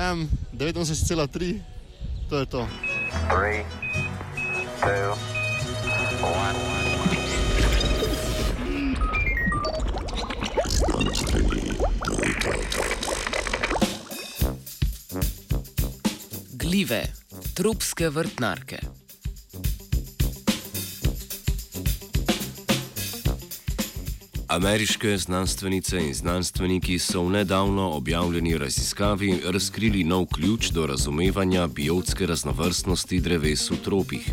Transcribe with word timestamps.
Um, 0.00 0.30
89,3, 0.56 1.60
to 2.28 2.38
je 2.38 2.46
to. 2.46 2.68
3, 3.28 3.64
2, 4.80 5.16
1. 6.24 6.56
Glive, 16.56 17.02
tropske 17.54 18.08
vrtnarke. 18.08 18.99
Ameriške 24.50 25.18
znanstvenice 25.18 25.98
in 25.98 26.14
znanstveniki 26.14 26.98
so 26.98 27.22
v 27.22 27.30
nedavno 27.30 27.90
objavljeni 27.90 28.58
raziskavi 28.58 29.40
razkrili 29.46 30.04
nov 30.04 30.26
ključ 30.26 30.70
do 30.70 30.86
razumevanja 30.86 31.66
biotske 31.66 32.26
raznovrstnosti 32.26 33.20
dreves 33.20 33.70
v 33.70 33.76
tropih. 33.84 34.32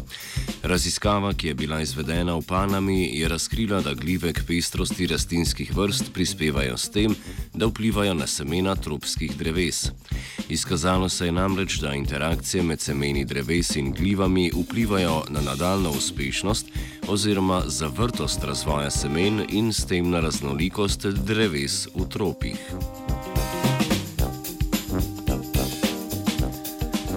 Raziskava, 0.64 1.34
ki 1.34 1.48
je 1.48 1.54
bila 1.54 1.82
izvedena 1.82 2.36
v 2.36 2.42
Panami, 2.42 3.20
je 3.20 3.28
razkrila, 3.28 3.82
da 3.82 3.94
glive 3.94 4.34
k 4.34 4.42
pestrosti 4.48 5.08
rastlinskih 5.08 5.76
vrst 5.78 6.14
prispevajo 6.14 6.78
s 6.78 6.90
tem, 6.90 7.16
da 7.54 7.68
vplivajo 7.68 8.14
na 8.14 8.28
semena 8.28 8.76
tropskih 8.76 9.38
dreves. 9.38 9.92
Izkazalo 10.50 11.10
se 11.10 11.26
je 11.26 11.32
namreč, 11.32 11.80
da 11.80 11.94
interakcije 11.94 12.64
med 12.64 12.80
semeni 12.80 13.26
dreves 13.26 13.76
in 13.76 13.92
glivami 13.92 14.52
vplivajo 14.56 15.24
na 15.30 15.42
nadaljno 15.42 15.90
uspešnost 15.90 16.66
oziroma 17.08 17.64
zavrtost 17.66 18.44
razvoja 18.44 18.92
semen 18.92 19.46
in 19.50 19.74
s 19.74 19.86
tem 19.86 20.10
na 20.10 20.20
raznolikost 20.20 21.06
dreves 21.06 21.88
v 21.96 22.10
tropih. 22.10 22.58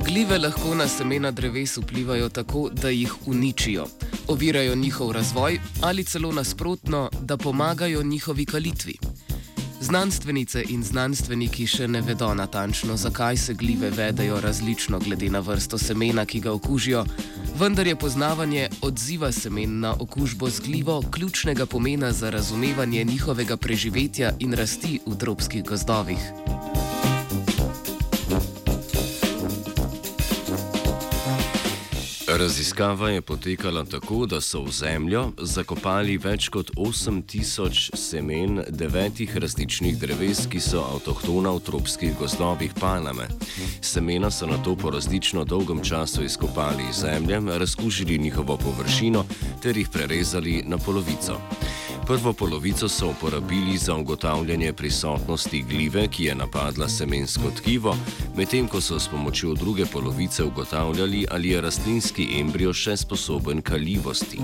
Glive 0.05 0.38
lahko 0.38 0.74
na 0.74 0.88
semena 0.88 1.30
dreves 1.30 1.77
vplivajo 1.79 2.29
tako, 2.29 2.68
da 2.73 2.88
jih 2.88 3.15
uničijo, 3.27 3.87
ovirajo 4.29 4.74
njihov 4.74 5.12
razvoj 5.12 5.60
ali 5.83 6.05
celo 6.05 6.33
nasprotno, 6.33 7.10
da 7.23 7.37
pomagajo 7.37 8.02
njihovi 8.02 8.45
kalitvi. 8.45 9.20
Znanstvenice 9.81 10.61
in 10.69 10.83
znanstveniki 10.85 11.65
še 11.67 11.87
ne 11.89 12.03
vedo 12.05 12.29
natančno, 12.37 12.99
zakaj 13.01 13.37
se 13.37 13.55
glive 13.55 13.89
vedajo 13.91 14.41
različno 14.41 14.99
glede 15.01 15.31
na 15.33 15.41
vrsto 15.41 15.79
semena, 15.79 16.27
ki 16.29 16.41
ga 16.45 16.53
okužijo, 16.53 17.05
vendar 17.57 17.87
je 17.89 17.97
poznavanje 17.97 18.69
odziva 18.85 19.33
semen 19.33 19.81
na 19.81 19.95
okužbo 19.99 20.51
z 20.51 20.61
glivo 20.61 21.01
ključnega 21.11 21.67
pomena 21.67 22.13
za 22.13 22.31
razumevanje 22.31 23.05
njihovega 23.05 23.57
preživetja 23.57 24.35
in 24.39 24.53
rasti 24.53 25.01
v 25.07 25.17
tropskih 25.17 25.65
gozdovih. 25.65 26.70
Raziskava 32.41 33.10
je 33.10 33.23
potekala 33.23 33.85
tako, 33.85 34.27
da 34.27 34.41
so 34.41 34.63
v 34.65 34.73
zemljo 34.73 35.27
zakopali 35.45 36.15
več 36.16 36.46
kot 36.49 36.71
8000 36.73 37.96
semen 38.01 38.63
devetih 38.69 39.35
različnih 39.37 39.99
dreves, 40.01 40.46
ki 40.49 40.61
so 40.65 40.80
avtohtona 40.95 41.52
v 41.59 41.61
tropskih 41.66 42.15
gozdovih 42.16 42.73
Paname. 42.80 43.27
Semena 43.85 44.30
so 44.30 44.49
na 44.49 44.57
to 44.65 44.73
po 44.73 44.91
različno 44.91 45.45
dolgem 45.45 45.85
času 45.85 46.24
izkopali 46.24 46.88
iz 46.91 47.02
zemlje, 47.05 47.43
razkužili 47.59 48.18
njihovo 48.18 48.57
površino 48.57 49.24
ter 49.63 49.77
jih 49.77 49.93
prerezali 49.93 50.63
na 50.66 50.79
polovico. 50.79 51.37
Prvo 52.11 52.33
polovico 52.33 52.89
so 52.89 53.09
uporabili 53.09 53.79
za 53.79 53.95
ugotavljanje 53.95 54.73
prisotnosti 54.73 55.63
glive, 55.63 56.09
ki 56.09 56.25
je 56.25 56.35
napadla 56.35 56.89
semensko 56.89 57.51
tkivo, 57.57 57.97
medtem 58.37 58.69
ko 58.69 58.80
so 58.80 58.99
s 59.01 59.09
pomočjo 59.09 59.55
druge 59.55 59.87
polovice 59.87 60.45
ugotavljali, 60.45 61.27
ali 61.30 61.49
je 61.49 61.61
rastlinski 61.61 62.29
embrio 62.41 62.73
še 62.73 62.97
sposoben 62.97 63.63
kaljivosti. 63.63 64.39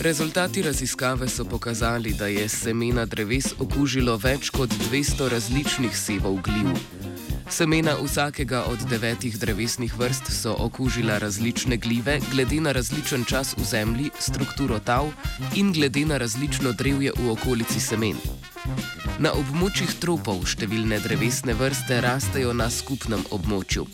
Rezultati 0.00 0.62
raziskave 0.62 1.28
so 1.28 1.44
pokazali, 1.44 2.12
da 2.12 2.26
je 2.26 2.48
semena 2.48 3.06
dreves 3.06 3.54
okužilo 3.58 4.16
več 4.16 4.50
kot 4.50 4.70
200 4.92 5.28
različnih 5.28 5.96
sevov 5.96 6.36
gliv. 6.42 7.15
Semena 7.50 7.94
vsakega 8.02 8.64
od 8.66 8.78
devetih 8.90 9.38
drevesnih 9.38 9.98
vrst 9.98 10.32
so 10.32 10.56
okužila 10.58 11.18
različne 11.18 11.76
glive, 11.76 12.20
glede 12.32 12.60
na 12.60 12.72
različen 12.72 13.24
čas 13.24 13.54
v 13.58 13.64
zemlji, 13.64 14.10
strukturo 14.18 14.78
tav 14.78 15.12
in 15.54 15.72
glede 15.72 16.04
na 16.04 16.18
različno 16.18 16.72
drevje 16.72 17.12
v 17.18 17.30
okolici 17.30 17.80
semen. 17.80 18.16
Na 19.18 19.32
območjih 19.32 19.94
tropov 20.00 20.42
številne 20.44 20.98
drevesne 21.00 21.54
vrste 21.54 22.00
rastejo 22.00 22.52
na 22.52 22.66
skupnem 22.70 23.22
območju, 23.30 23.86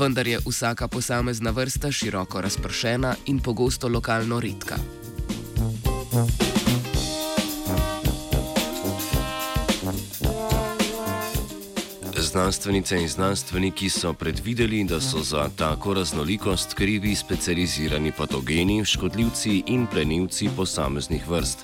vendar 0.00 0.26
je 0.26 0.40
vsaka 0.46 0.88
posamezna 0.88 1.50
vrsta 1.50 1.92
široko 1.92 2.40
razpršena 2.40 3.16
in 3.26 3.40
pogosto 3.40 3.88
lokalno 3.88 4.40
redka. 4.40 4.80
Znanstvenice 12.34 12.96
in 12.98 13.08
znanstveniki 13.08 13.88
so 13.88 14.12
predvideli, 14.12 14.84
da 14.84 15.00
so 15.00 15.20
za 15.22 15.48
tako 15.56 15.94
raznolikost 15.94 16.74
krivi 16.74 17.14
specializirani 17.14 18.12
patogeni, 18.12 18.84
škodljivci 18.84 19.62
in 19.66 19.86
plenilci 19.86 20.48
posameznih 20.56 21.28
vrst. 21.28 21.58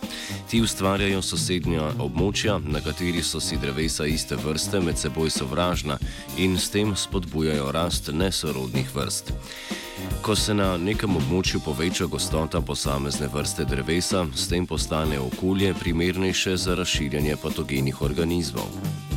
Ti 0.50 0.60
ustvarjajo 0.62 1.22
sosednja 1.22 1.90
območja, 1.98 2.60
na 2.62 2.78
kateri 2.80 3.22
so 3.22 3.40
si 3.40 3.58
drevesa 3.58 4.06
iste 4.06 4.38
vrste 4.38 4.80
med 4.80 4.98
seboj 4.98 5.30
sovražna 5.30 5.98
in 6.38 6.54
s 6.58 6.70
tem 6.70 6.94
spodbujajo 6.96 7.72
rast 7.72 8.12
nesorodnih 8.14 8.94
vrst. 8.94 9.34
Ko 10.22 10.36
se 10.36 10.54
na 10.54 10.76
nekem 10.76 11.16
območju 11.16 11.64
poveča 11.66 12.06
gostota 12.06 12.60
posamezne 12.60 13.26
vrste 13.26 13.64
drevesa, 13.64 14.26
s 14.34 14.46
tem 14.48 14.66
postane 14.66 15.18
okolje 15.18 15.74
primernejše 15.74 16.56
za 16.56 16.78
razširjanje 16.78 17.36
patogenih 17.42 18.02
organizmov. 18.02 19.09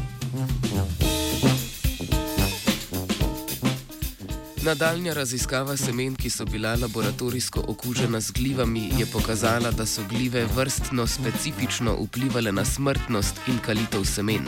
Nadaljnja 4.63 5.13
raziskava 5.13 5.73
semen, 5.77 6.13
ki 6.15 6.29
so 6.29 6.45
bila 6.45 6.69
laboratorijsko 6.79 7.63
okužena 7.67 8.19
z 8.21 8.31
glivami, 8.31 8.83
je 8.99 9.05
pokazala, 9.05 9.71
da 9.71 9.85
so 9.85 10.05
glive 10.09 10.45
vrstno 10.55 11.07
specifično 11.07 11.95
vplivale 12.05 12.51
na 12.51 12.63
smrtnost 12.65 13.41
in 13.47 13.57
kalitev 13.65 14.05
semen. 14.05 14.47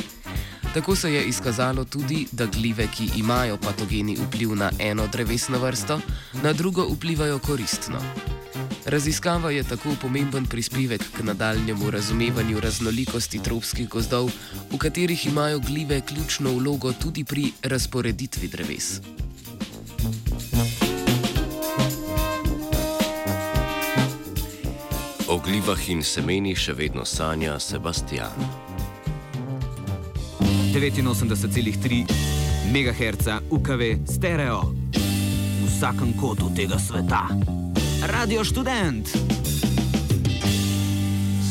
Tako 0.74 0.96
se 0.96 1.14
je 1.14 1.26
izkazalo 1.26 1.84
tudi, 1.84 2.28
da 2.31 2.46
glive, 2.46 2.88
ki 2.88 3.09
imajo 3.18 3.58
patogeni 3.58 4.16
vpliv 4.16 4.56
na 4.56 4.72
eno 4.80 5.08
drevesno 5.08 5.59
vrsto, 5.59 6.00
na 6.44 6.53
drugo 6.53 6.88
vplivajo 6.94 7.40
koristno. 7.40 8.00
Raziskava 8.86 9.52
je 9.52 9.64
tako 9.64 9.97
pomemben 10.02 10.46
prispevek 10.46 11.02
k 11.18 11.24
nadaljnjemu 11.24 11.92
razumevanju 11.92 12.59
raznolikosti 12.59 13.44
tropskih 13.44 13.90
gozdov, 13.90 14.32
v 14.72 14.78
katerih 14.78 15.26
imajo 15.26 15.59
glive 15.59 16.02
ključno 16.02 16.56
vlogo 16.58 16.94
tudi 16.94 17.24
pri 17.24 17.52
razporeditvi 17.64 18.47
dreves. 18.47 19.02
Glivah 25.46 25.90
in 25.94 26.02
semenih 26.02 26.58
še 26.58 26.74
vedno 26.74 27.06
sanja 27.06 27.60
Sebastian. 27.62 28.34
89,3 30.74 32.02
MHz 32.74 33.30
UKV 33.54 33.92
stereo. 34.10 34.74
V 35.62 35.70
vsakem 35.70 36.18
kotu 36.18 36.50
tega 36.58 36.82
sveta. 36.82 37.30
Radio 38.10 38.42
študent. 38.42 39.34